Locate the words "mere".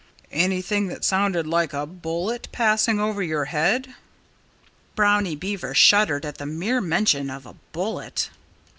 6.47-6.81